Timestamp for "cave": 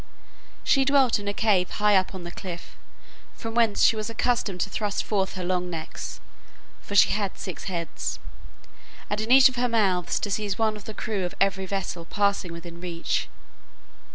1.31-1.69